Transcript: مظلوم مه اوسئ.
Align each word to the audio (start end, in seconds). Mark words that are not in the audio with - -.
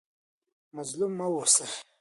مظلوم 0.75 1.11
مه 1.19 1.25
اوسئ. 1.31 1.65